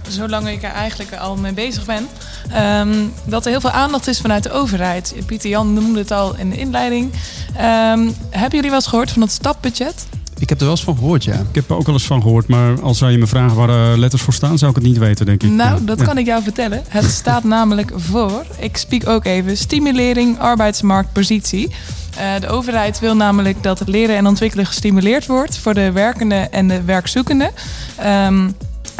zolang 0.08 0.48
ik 0.48 0.62
er 0.62 0.70
eigenlijk 0.70 1.14
al 1.16 1.36
mee 1.36 1.52
bezig 1.52 1.84
ben, 1.84 2.08
ehm, 2.50 3.06
dat 3.24 3.44
er 3.44 3.50
heel 3.50 3.60
veel 3.60 3.70
aandacht 3.70 4.06
is 4.06 4.20
vanuit 4.20 4.42
de 4.42 4.52
overheid. 4.52 5.14
Pieter 5.26 5.50
Jan 5.50 5.74
noemde 5.74 5.98
het 5.98 6.10
al 6.10 6.36
in 6.36 6.50
de 6.50 6.56
inleiding. 6.56 7.12
Ehm, 7.56 8.10
hebben 8.30 8.50
jullie 8.50 8.70
wel 8.70 8.74
eens 8.74 8.86
gehoord 8.86 9.10
van 9.10 9.22
het 9.22 9.30
stapbudget? 9.32 10.06
Ik 10.38 10.48
heb 10.48 10.58
er 10.58 10.64
wel 10.64 10.74
eens 10.74 10.84
van 10.84 10.96
gehoord, 10.96 11.24
ja. 11.24 11.32
Ik 11.34 11.54
heb 11.54 11.70
er 11.70 11.76
ook 11.76 11.86
wel 11.86 11.94
eens 11.94 12.04
van 12.06 12.22
gehoord, 12.22 12.48
maar 12.48 12.80
als 12.80 12.98
zou 12.98 13.10
je 13.10 13.18
me 13.18 13.26
vragen 13.26 13.56
waar 13.56 13.66
de 13.66 13.94
letters 13.96 14.22
voor 14.22 14.32
staan, 14.32 14.58
zou 14.58 14.70
ik 14.70 14.76
het 14.76 14.86
niet 14.86 14.98
weten, 14.98 15.26
denk 15.26 15.42
ik. 15.42 15.50
Nou, 15.50 15.84
dat 15.84 15.98
Ja. 15.98 16.04
kan 16.04 16.18
ik 16.18 16.26
jou 16.26 16.42
vertellen. 16.42 16.82
Het 16.88 17.10
staat 17.20 17.44
namelijk 17.44 17.92
voor, 17.96 18.44
ik 18.58 18.76
spiek 18.76 19.08
ook 19.08 19.24
even, 19.24 19.56
stimulering 19.56 20.38
arbeidsmarktpositie. 20.38 21.70
Eh, 22.16 22.40
de 22.40 22.48
overheid 22.48 22.98
wil 23.00 23.16
namelijk 23.16 23.62
dat 23.62 23.78
het 23.78 23.88
leren 23.88 24.16
en 24.16 24.26
ontwikkelen 24.26 24.66
gestimuleerd 24.66 25.26
wordt 25.26 25.58
voor 25.58 25.74
de 25.74 25.92
werkende 25.92 26.34
en 26.34 26.68
de 26.68 26.82
werkzoekenden. 26.82 27.50
Ehm, 27.96 28.48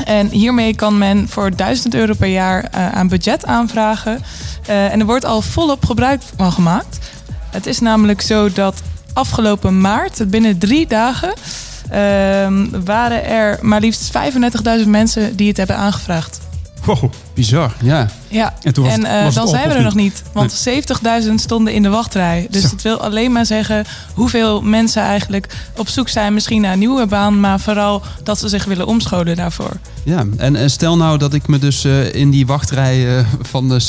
en 0.05 0.29
hiermee 0.29 0.75
kan 0.75 0.99
men 0.99 1.29
voor 1.29 1.55
1000 1.57 1.95
euro 1.95 2.12
per 2.19 2.29
jaar 2.29 2.64
eh, 2.64 2.93
aan 2.93 3.09
budget 3.09 3.47
aanvragen. 3.47 4.23
Eh, 4.67 4.93
en 4.93 5.00
er 5.00 5.07
wordt 5.07 5.25
al 5.25 5.43
volop 5.43 5.85
gebruik 5.85 6.23
van 6.37 6.53
gemaakt. 6.53 6.99
Het 7.50 7.67
is 7.67 7.81
namelijk 7.81 8.21
zo 8.21 8.53
dat 8.53 8.83
afgelopen 9.14 9.80
maart, 9.80 10.30
binnen 10.30 10.59
drie 10.59 10.87
dagen, 10.87 11.35
ehm, 11.90 12.66
waren 12.85 13.25
er 13.25 13.59
maar 13.61 13.80
liefst 13.80 14.11
35.000 14.11 14.88
mensen 14.88 15.37
die 15.37 15.49
het 15.49 15.56
hebben 15.56 15.76
aangevraagd. 15.76 16.44
Wow. 16.85 17.12
Bizar, 17.35 17.75
ja. 17.83 18.09
Ja, 18.29 18.55
En 18.62 18.73
toen 18.75 18.85
was 18.85 18.93
en 18.93 19.05
het- 19.05 19.12
eh, 19.19 19.25
was 19.25 19.35
dan 19.35 19.45
op, 19.45 19.50
zijn 19.50 19.69
we 19.69 19.75
er 19.75 19.83
nog 19.83 19.95
niet? 19.95 20.23
Want 20.33 20.53
70.000 20.53 21.35
stonden 21.41 21.73
in 21.75 21.83
de 21.83 21.88
wachtrij. 21.88 22.47
Dus 22.50 22.62
Zo. 22.62 22.69
het 22.69 22.83
wil 22.83 23.00
alleen 23.00 23.33
maar 23.33 23.47
zeggen 23.47 23.85
hoeveel 24.14 24.62
mensen 24.62 25.03
eigenlijk 25.03 25.47
op 25.76 25.88
zoek 25.88 26.09
zijn 26.09 26.35
misschien 26.35 26.61
naar 26.61 26.73
een 26.73 26.79
nieuwe 26.79 27.07
baan. 27.07 27.41
Maar 27.41 27.61
vooral 27.61 28.03
dat 28.23 28.38
ze 28.38 28.49
zich 28.49 28.64
willen 28.64 28.87
omscholen 28.87 29.37
daarvoor. 29.37 29.71
Ja, 30.03 30.25
en, 30.37 30.57
en 30.57 30.71
stel 30.71 30.97
nou 30.97 31.19
dat 31.19 31.35
ik 31.35 31.47
me 31.49 31.59
dus 31.59 31.85
eh, 31.85 32.14
in 32.14 32.31
die 32.31 32.47
wachtrij 32.47 33.19
eh, 33.19 33.25
van 33.43 33.69
de 33.69 33.81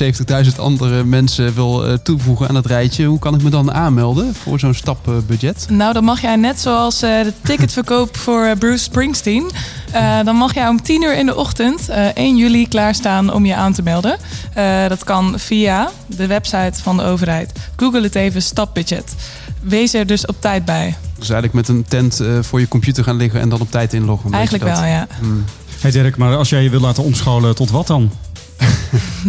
70.000 0.46 0.60
andere 0.60 1.04
mensen 1.04 1.54
wil 1.54 1.86
eh, 1.86 1.94
toevoegen 1.94 2.48
aan 2.48 2.56
het 2.56 2.66
rijtje. 2.66 3.06
Hoe 3.06 3.20
kan 3.20 3.36
ik 3.36 3.42
me 3.42 3.50
dan 3.50 3.74
aanmelden 3.74 4.36
voor 4.36 4.60
zo'n 4.60 4.74
stapbudget? 4.74 5.66
Nou, 5.70 5.94
dan 5.94 6.04
mag 6.04 6.22
jij 6.22 6.36
net 6.36 6.60
zoals 6.60 7.02
eh, 7.02 7.24
de 7.24 7.34
ticketverkoop 7.44 8.18
voor 8.18 8.56
Bruce 8.58 8.84
Springsteen. 8.84 9.52
Eh, 9.96 10.26
dan 10.26 10.36
mag 10.36 10.54
jij 10.54 10.68
om 10.68 10.82
10 10.82 11.04
uur 11.04 11.18
in 11.18 11.26
de 11.26 11.36
ochtend, 11.36 11.90
eh 11.90 12.08
1 12.14 12.38
juli, 12.38 12.68
klaarstaan 12.68 13.34
om 13.34 13.46
je 13.46 13.56
aan 13.56 13.74
te 13.74 13.82
melden. 13.82 14.18
Eh, 14.54 14.88
dat 14.88 15.04
kan 15.04 15.40
via 15.40 15.90
de 16.08 16.28
website 16.28 16.82
van 16.82 16.98
de 16.98 17.04
overheid. 17.04 17.52
Google 17.76 18.02
het 18.02 18.16
even, 18.16 18.42
stapbudget. 18.42 19.16
Wees 19.62 19.94
er 19.94 20.06
dus 20.06 20.26
op 20.26 20.42
tijd 20.42 20.66
bij. 20.66 20.96
Dus 21.18 21.30
eigenlijk 21.30 21.54
met 21.54 21.68
een 21.68 21.86
tent 21.88 22.20
eh, 22.20 22.28
voor 22.42 22.60
je 22.60 22.68
computer 22.68 23.04
gaan 23.04 23.16
liggen 23.16 23.40
en 23.40 23.50
dan 23.50 23.62
op 23.62 23.72
tijd 23.72 23.94
inloggen. 23.94 24.34
Eigenlijk 24.34 24.64
wel, 24.64 24.84
ja. 24.84 25.08
Hmm. 25.20 25.44
Hey 25.80 25.92
Dirk, 25.92 26.18
maar 26.18 26.36
als 26.36 26.50
jij 26.50 26.64
je 26.64 26.70
wil 26.70 26.80
laten 26.80 27.04
omscholen, 27.04 27.56
tot 27.56 27.72
wat 27.72 27.88
dan? 27.88 28.12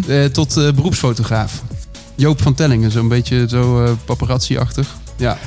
Eh, 0.09 0.25
tot 0.25 0.57
eh, 0.57 0.73
beroepsfotograaf. 0.73 1.63
Joop 2.15 2.43
van 2.43 2.55
Tellingen, 2.55 2.91
zo'n 2.91 3.09
beetje 3.09 3.47
zo 3.49 3.85
eh 3.85 3.91
paparazzi-achtig. 4.05 4.97
Ja. 5.17 5.39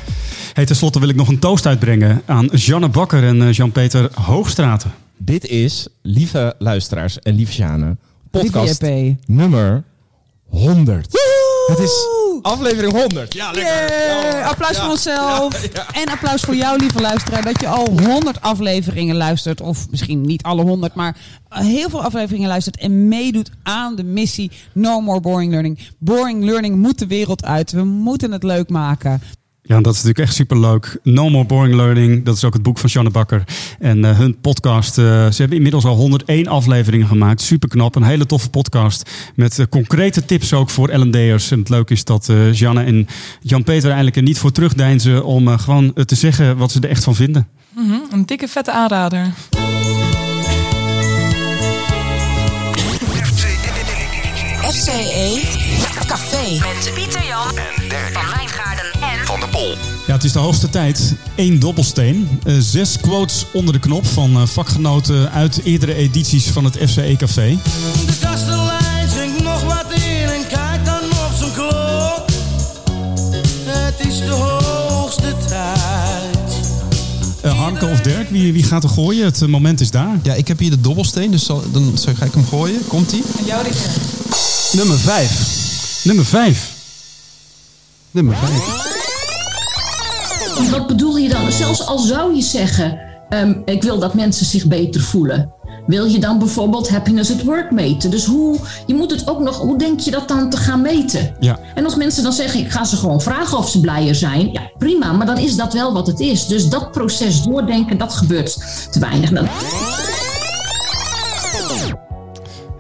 Hey, 0.54 0.66
ten 0.66 0.76
slotte 0.76 1.00
wil 1.00 1.10
ik 1.10 1.16
nog 1.16 1.28
een 1.28 1.40
toast 1.40 1.66
uitbrengen 1.66 2.22
aan 2.26 2.50
Janne 2.52 2.90
Bakker 2.90 3.24
en 3.24 3.52
Jan-Peter 3.52 4.10
Hoogstraten. 4.14 4.92
Dit 5.22 5.48
is, 5.48 5.88
lieve 6.02 6.56
luisteraars 6.58 7.20
en 7.20 7.36
lieve 7.36 7.52
Sjane, 7.52 7.98
podcast 8.32 8.82
nummer 9.26 9.84
100. 10.50 11.08
Het 11.68 11.80
is 11.80 12.08
aflevering 12.42 12.94
100. 12.94 13.34
Ja, 13.34 13.54
Yay! 13.54 14.44
applaus 14.44 14.78
voor 14.78 14.90
onszelf. 14.90 15.64
En 15.94 16.06
applaus 16.06 16.42
voor 16.42 16.56
jou, 16.56 16.78
lieve 16.78 17.02
luisteraar, 17.02 17.44
dat 17.44 17.60
je 17.60 17.68
al 17.68 17.88
100 18.02 18.42
afleveringen 18.42 19.16
luistert. 19.16 19.62
Of 19.62 19.90
misschien 19.90 20.22
niet 20.22 20.44
alle 20.44 20.62
100, 20.62 20.94
maar 20.94 21.18
heel 21.50 21.90
veel 21.90 22.04
afleveringen 22.04 22.48
luistert. 22.48 22.78
En 22.78 23.08
meedoet 23.08 23.52
aan 23.64 23.96
de 23.96 24.04
missie 24.04 24.52
No 24.74 25.02
More 25.02 25.22
Boring 25.22 25.52
Learning. 25.52 25.80
Boring 25.98 26.44
Learning 26.44 26.76
moet 26.76 27.00
de 27.00 27.08
wereld 27.08 27.46
uit. 27.46 27.72
We 27.72 27.84
moeten 27.84 28.32
het 28.32 28.44
leuk 28.44 28.70
maken. 28.70 29.22
Ja, 29.70 29.82
dat 29.82 29.94
is 29.94 30.02
natuurlijk 30.02 30.28
echt 30.28 30.36
superleuk. 30.36 31.00
No 31.04 31.30
More 31.30 31.46
Boring 31.46 31.76
Learning, 31.76 32.26
dat 32.26 32.36
is 32.36 32.44
ook 32.44 32.54
het 32.54 32.64
boek 32.64 32.78
van 32.78 32.90
Janne 32.90 33.10
Bakker. 33.10 33.44
En 33.80 34.06
eh, 34.06 34.18
hun 34.18 34.40
podcast, 34.40 34.98
eh, 34.98 35.04
ze 35.04 35.36
hebben 35.38 35.58
inmiddels 35.58 35.86
al 35.86 35.96
101 35.96 36.48
afleveringen 36.48 37.08
gemaakt. 37.08 37.42
Super 37.42 37.70
knap, 37.70 37.96
een 37.96 38.04
hele 38.04 38.26
toffe 38.26 38.50
podcast. 38.50 39.10
Met 39.36 39.60
eh, 39.60 39.66
concrete 39.70 40.26
tips 40.26 40.54
ook 40.54 40.70
voor 40.70 40.94
L&D'ers. 40.94 41.52
En 41.52 41.60
het 41.60 41.70
leuke 41.70 41.94
is 41.94 42.04
dat 42.04 42.30
eh 42.30 42.54
Janne 42.54 42.84
en 42.84 43.08
Jan-Peter 43.42 43.86
eigenlijk 43.86 44.16
er 44.16 44.24
niet 44.24 44.40
voor 44.40 44.52
terugdeinzen... 44.52 45.26
om 45.26 45.48
gewoon 45.48 45.94
te 46.06 46.16
zeggen 46.16 46.58
wat 46.58 46.72
ze 46.72 46.80
er 46.80 46.90
echt 46.90 47.04
van 47.04 47.16
vinden. 47.16 47.48
Mhm, 47.76 47.94
een 48.12 48.26
dikke 48.26 48.48
vette 48.48 48.72
aanrader. 48.72 49.34
FCE 54.72 55.69
Met 56.58 56.92
Pieter 56.94 57.26
Jan 57.28 57.48
En 57.58 57.90
Dirk 57.90 58.10
van 58.14 58.24
Wijngaarden 58.36 58.92
en 59.02 59.26
van 59.26 59.40
de 59.40 59.48
Pol. 59.48 59.76
Ja, 60.08 60.14
het 60.14 60.24
is 60.24 60.32
de 60.32 60.40
hoogste 60.40 60.70
tijd. 60.70 61.14
Eén 61.36 61.60
dobbelsteen. 61.60 62.40
Eh, 62.44 62.54
zes 62.60 62.98
quotes 63.02 63.46
onder 63.54 63.74
de 63.74 63.80
knop 63.80 64.06
van 64.08 64.36
eh, 64.36 64.46
vakgenoten 64.46 65.32
uit 65.32 65.62
eerdere 65.64 65.94
edities 65.94 66.48
van 66.48 66.64
het 66.64 66.78
FCE 66.88 67.16
Café. 67.18 67.58
De 68.06 68.14
kastelein 68.22 69.10
zingt 69.10 69.44
nog 69.44 69.64
wat 69.64 69.86
in 69.94 70.02
en 70.30 70.48
kijkt 70.48 70.86
dan 70.86 71.00
op 71.04 71.32
zijn 71.38 71.54
klok. 71.54 72.26
Het 73.66 74.08
is 74.08 74.18
de 74.20 74.30
hoogste 74.32 75.34
tijd. 75.48 76.38
Eh, 77.42 77.60
Harmke 77.60 77.86
of 77.86 78.02
Dirk, 78.02 78.30
wie, 78.30 78.54
wie 78.54 78.64
gaat 78.64 78.84
er 78.84 78.90
gooien? 78.90 79.26
Het 79.26 79.48
moment 79.48 79.82
is 79.82 79.92
daar. 79.92 80.20
ja, 80.24 80.34
ik 80.34 80.48
heb 80.48 80.60
hier 80.60 80.70
de 80.70 80.82
dobbelsteen, 80.82 81.32
dus 81.32 81.46
zal, 81.46 81.64
dan 81.72 81.92
zal- 81.98 82.14
ga 82.16 82.26
ik 82.26 82.34
hem 82.34 82.46
gooien. 82.48 82.88
Komt-ie? 82.88 83.24
En 83.40 83.46
jou 83.46 83.64
die 83.64 83.74
Nummer 84.72 84.98
5. 85.00 85.68
Nummer 86.10 86.28
vijf. 86.28 86.74
Nummer 88.12 88.36
5. 88.36 88.88
Wat 90.72 90.88
bedoel 90.88 91.18
je 91.18 91.30
dan? 91.30 91.52
Zelfs 91.52 91.86
al 91.86 92.00
zou 92.00 92.36
je 92.36 92.42
zeggen, 92.42 93.00
ehm, 93.30 93.54
ik 93.66 93.84
wil 93.84 94.00
dat 94.00 94.14
mensen 94.14 94.46
zich 94.46 94.66
beter 94.66 95.02
voelen. 95.02 95.54
Wil 95.88 96.06
je 96.06 96.20
dan 96.20 96.40
bijvoorbeeld 96.40 96.90
happiness 96.90 97.32
at 97.32 97.44
work 97.44 97.72
meten? 97.72 98.10
Dus 98.10 98.26
hoe, 98.26 98.60
je 98.86 98.94
moet 98.94 99.12
het 99.12 99.28
ook 99.28 99.40
nog, 99.40 99.58
hoe 99.58 99.78
denk 99.78 100.00
je 100.00 100.12
dat 100.12 100.28
dan 100.28 100.50
te 100.50 100.58
gaan 100.58 100.82
meten? 100.82 101.36
Ja. 101.40 101.60
En 101.76 101.86
als 101.86 101.96
mensen 101.96 102.24
dan 102.24 102.34
zeggen, 102.34 102.60
ik 102.60 102.72
ga 102.72 102.84
ze 102.84 102.96
gewoon 102.96 103.22
vragen 103.22 103.58
of 103.58 103.70
ze 103.70 103.80
blijer 103.80 104.16
zijn. 104.16 104.52
Ja, 104.52 104.72
prima, 104.78 105.12
maar 105.12 105.26
dan 105.26 105.38
is 105.38 105.56
dat 105.56 105.74
wel 105.74 105.94
wat 105.94 106.08
het 106.08 106.20
is. 106.20 106.48
Dus 106.48 106.70
dat 106.70 106.92
proces 106.92 107.42
doordenken, 107.42 107.98
dat 107.98 108.14
gebeurt 108.14 108.58
te 108.92 109.00
weinig. 109.00 109.32
Nou, 109.32 109.48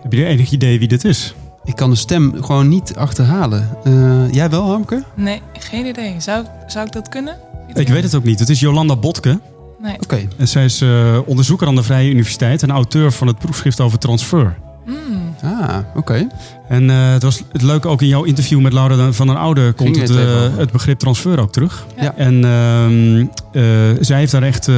Heb 0.02 0.14
je 0.14 0.26
enig 0.26 0.52
idee 0.52 0.80
wie 0.80 0.88
dit 0.88 1.06
is? 1.06 1.34
Ik 1.80 1.86
kan 1.86 1.94
de 1.94 2.02
stem 2.02 2.44
gewoon 2.44 2.68
niet 2.68 2.96
achterhalen. 2.96 3.70
Eh, 3.84 4.32
jij 4.34 4.50
wel, 4.50 4.70
Hamke? 4.70 5.04
Nee, 5.16 5.42
geen 5.60 5.86
idee. 5.86 6.16
Zou, 6.18 6.46
zou 6.68 6.86
ik 6.86 6.92
dat 6.92 7.10
kunnen? 7.10 7.38
Ik 7.74 7.88
weet 7.88 8.04
het 8.04 8.16
ook 8.16 8.24
niet. 8.24 8.40
Het 8.40 8.50
is 8.50 8.60
Jolanda 8.60 8.96
Botke. 8.96 9.40
Nee. 9.82 9.96
Oké. 10.02 10.28
En 10.38 10.48
zij 10.48 10.66
is 10.66 10.82
eh, 10.82 11.20
onderzoeker 11.26 11.68
aan 11.68 11.76
de 11.76 11.84
Vrije 11.84 12.10
Universiteit 12.10 12.64
en 12.64 12.72
auteur 12.72 13.12
van 13.12 13.28
het 13.28 13.38
proefschrift 13.40 13.80
over 13.80 14.00
transfer. 14.00 14.58
Mm. 14.86 15.36
Ah, 15.44 15.78
oké. 15.96 16.28
En 16.70 16.90
eh, 16.90 17.12
het 17.12 17.24
was 17.24 17.44
het 17.52 17.62
leuke 17.62 17.88
ook 17.88 18.02
in 18.02 18.08
jouw 18.08 18.24
interview 18.24 18.60
met 18.60 18.74
Laura 18.74 19.12
van 19.12 19.28
der 19.28 19.36
Oude 19.36 19.72
komt 19.72 19.96
het, 19.96 20.10
eh, 20.10 20.58
het 20.58 20.72
begrip 20.72 21.00
transfer 21.00 21.40
ook 21.40 21.52
terug. 21.52 21.86
Ja. 22.02 22.16
En 22.16 22.46
ehm, 22.46 23.26
eh, 23.52 23.64
zij 24.00 24.18
heeft 24.20 24.32
daar 24.32 24.44
echt 24.44 24.68
eh, 24.68 24.76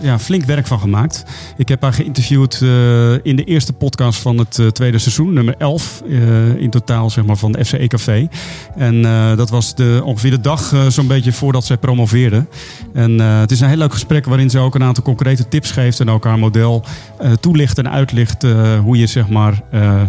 ja, 0.00 0.18
flink 0.18 0.44
werk 0.44 0.66
van 0.66 0.80
gemaakt. 0.80 1.24
Ik 1.56 1.68
heb 1.68 1.82
haar 1.82 1.92
geïnterviewd 1.92 2.60
eh, 2.62 3.12
in 3.12 3.36
de 3.36 3.44
eerste 3.44 3.72
podcast 3.72 4.18
van 4.20 4.38
het 4.38 4.58
eh, 4.58 4.66
tweede 4.66 4.98
seizoen, 4.98 5.32
nummer 5.32 5.54
11 5.58 6.02
eh, 6.10 6.56
in 6.56 6.70
totaal 6.70 7.10
zeg 7.10 7.24
maar, 7.24 7.36
van 7.36 7.52
de 7.52 7.64
FCE 7.64 7.86
Café. 7.86 8.28
En 8.76 9.04
eh, 9.04 9.36
dat 9.36 9.50
was 9.50 9.74
de, 9.74 10.00
ongeveer 10.04 10.30
de 10.30 10.40
dag 10.40 10.72
eh, 10.72 10.86
zo'n 10.86 11.06
beetje 11.06 11.32
voordat 11.32 11.64
zij 11.64 11.76
promoveerde. 11.76 12.46
En 12.94 13.20
eh, 13.20 13.40
het 13.40 13.50
is 13.50 13.60
een 13.60 13.68
heel 13.68 13.76
leuk 13.76 13.92
gesprek 13.92 14.24
waarin 14.24 14.50
ze 14.50 14.58
ook 14.58 14.74
een 14.74 14.82
aantal 14.84 15.04
concrete 15.04 15.48
tips 15.48 15.70
geeft 15.70 16.00
en 16.00 16.10
ook 16.10 16.24
haar 16.24 16.38
model 16.38 16.84
eh, 17.18 17.32
toelicht 17.32 17.78
en 17.78 17.90
uitlicht 17.90 18.44
eh, 18.44 18.78
hoe 18.78 18.98
je 18.98 19.06
zeg 19.06 19.28
maar 19.28 19.62
eh, 19.70 20.00
eh, 20.02 20.08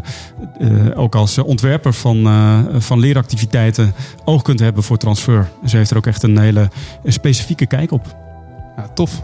ook 0.95 1.15
als 1.23 1.37
eh, 1.37 1.45
ontwerper 1.45 1.93
van, 1.93 2.25
eh, 2.25 2.59
van 2.77 2.99
leeractiviteiten 2.99 3.93
oog 4.23 4.41
kunt 4.41 4.59
hebben 4.59 4.83
voor 4.83 4.97
transfer. 4.97 5.49
Ze 5.65 5.77
heeft 5.77 5.91
er 5.91 5.97
ook 5.97 6.07
echt 6.07 6.23
een 6.23 6.37
hele 6.37 6.69
specifieke 7.03 7.65
kijk 7.65 7.91
op. 7.91 8.15
Tof. 8.93 9.23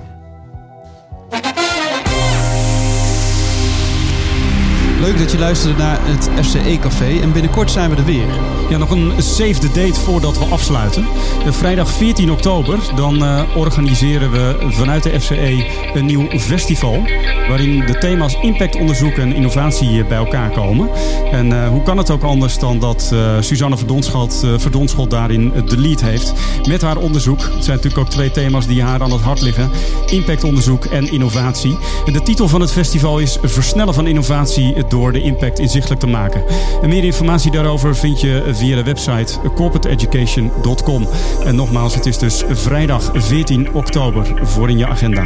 Leuk 4.99 5.17
dat 5.17 5.31
je 5.31 5.37
luisterde 5.37 5.77
naar 5.77 5.99
het 6.01 6.29
FCE 6.45 6.77
Café 6.79 7.19
en 7.21 7.31
binnenkort 7.31 7.71
zijn 7.71 7.89
we 7.89 7.95
er 7.95 8.05
weer. 8.05 8.27
Ja, 8.69 8.77
nog 8.77 8.89
een 8.89 9.11
save 9.17 9.59
the 9.59 9.67
date 9.67 9.99
voordat 9.99 10.37
we 10.37 10.45
afsluiten. 10.45 11.05
Eh, 11.45 11.51
vrijdag 11.51 11.91
14 11.91 12.31
oktober, 12.31 12.79
dan 12.95 13.23
eh, 13.23 13.41
organiseren 13.55 14.31
we 14.31 14.55
vanuit 14.69 15.03
de 15.03 15.21
FCE 15.21 15.65
een 15.93 16.05
nieuw 16.05 16.27
festival. 16.39 17.03
Waarin 17.47 17.85
de 17.85 17.97
thema's 17.97 18.37
impactonderzoek 18.41 19.13
en 19.13 19.33
innovatie 19.33 20.01
eh, 20.01 20.07
bij 20.07 20.17
elkaar 20.17 20.49
komen. 20.49 20.89
En 21.31 21.67
hoe 21.67 21.83
kan 21.83 21.97
het 21.97 22.09
ook 22.09 22.23
anders 22.23 22.59
dan 22.59 22.79
dat 22.79 23.09
eh, 23.13 23.35
Suzanne 23.39 23.77
Verdonschot, 23.77 24.45
Verdonschot 24.57 25.09
daarin 25.09 25.53
de 25.65 25.77
lead 25.77 26.01
heeft. 26.01 26.33
Met 26.67 26.81
haar 26.81 26.97
onderzoek. 26.97 27.39
Het 27.39 27.63
zijn 27.63 27.75
natuurlijk 27.75 27.97
ook 27.97 28.09
twee 28.09 28.31
thema's 28.31 28.67
die 28.67 28.83
haar 28.83 29.01
aan 29.01 29.11
het 29.11 29.21
hart 29.21 29.41
liggen. 29.41 29.69
Impactonderzoek 30.05 30.85
en 30.85 31.11
innovatie. 31.11 31.77
De 32.05 32.21
titel 32.21 32.47
van 32.47 32.61
het 32.61 32.71
festival 32.71 33.19
is 33.19 33.37
Versnellen 33.41 33.93
van 33.93 34.07
innovatie 34.07 34.87
door 34.89 35.11
de 35.11 35.21
impact 35.21 35.59
inzichtelijk 35.59 35.99
te 35.99 36.07
maken. 36.07 36.43
En 36.81 36.89
meer 36.89 37.03
informatie 37.03 37.51
daarover 37.51 37.95
vind 37.95 38.21
je 38.21 38.49
via 38.51 38.75
de 38.75 38.83
website 38.83 39.39
corporateeducation.com. 39.55 41.07
En 41.45 41.55
nogmaals, 41.55 41.95
het 41.95 42.05
is 42.05 42.17
dus 42.17 42.43
vrijdag 42.49 43.11
14 43.13 43.73
oktober 43.73 44.31
voor 44.43 44.69
in 44.69 44.77
je 44.77 44.87
agenda. 44.87 45.23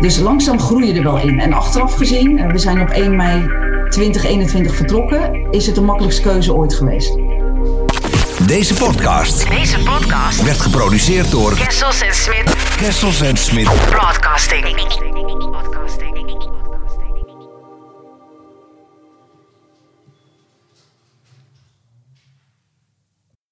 Dus 0.00 0.18
langzaam 0.18 0.60
groei 0.60 0.86
je 0.86 0.92
er 0.92 1.02
wel 1.02 1.18
in. 1.18 1.40
En 1.40 1.52
achteraf 1.52 1.94
gezien, 1.94 2.38
eh, 2.38 2.50
we 2.50 2.58
zijn 2.58 2.80
op 2.80 2.88
1 2.88 3.16
mei 3.16 3.46
2021 3.88 4.74
vertrokken, 4.74 5.46
is 5.50 5.66
het 5.66 5.74
de 5.74 5.80
makkelijkste 5.80 6.22
keuze 6.22 6.54
ooit 6.54 6.74
geweest. 6.74 7.18
Deze 8.46 8.74
podcast 8.74 9.48
Deze 9.50 9.78
podcast 9.78 10.42
werd 10.42 10.60
geproduceerd 10.60 11.30
door 11.30 11.54
Kessels 11.54 12.00
en 12.00 12.14
Smit 12.14 12.56
Kessels 12.76 13.20
en 13.20 13.36
Smit. 13.36 13.68
Broadcasting. 13.90 15.17